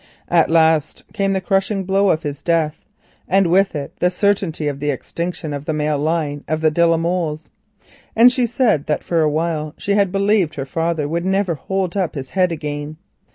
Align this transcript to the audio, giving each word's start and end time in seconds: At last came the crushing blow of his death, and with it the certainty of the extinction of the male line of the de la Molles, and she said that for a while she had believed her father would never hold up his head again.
At 0.29 0.49
last 0.49 1.03
came 1.13 1.33
the 1.33 1.39
crushing 1.41 1.83
blow 1.83 2.09
of 2.09 2.23
his 2.23 2.41
death, 2.41 2.79
and 3.27 3.45
with 3.51 3.75
it 3.75 3.93
the 3.99 4.09
certainty 4.09 4.67
of 4.67 4.79
the 4.79 4.89
extinction 4.89 5.53
of 5.53 5.65
the 5.65 5.75
male 5.75 5.99
line 5.99 6.43
of 6.47 6.61
the 6.61 6.71
de 6.71 6.87
la 6.87 6.97
Molles, 6.97 7.51
and 8.15 8.31
she 8.31 8.47
said 8.47 8.87
that 8.87 9.03
for 9.03 9.21
a 9.21 9.29
while 9.29 9.75
she 9.77 9.91
had 9.93 10.11
believed 10.11 10.55
her 10.55 10.65
father 10.65 11.07
would 11.07 11.23
never 11.23 11.53
hold 11.53 11.95
up 11.95 12.15
his 12.15 12.31
head 12.31 12.51
again. 12.51 12.97